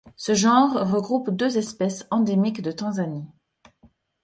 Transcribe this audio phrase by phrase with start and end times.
[0.15, 3.27] Ce genre regroupe deux espèces endémiques de Tanzanie.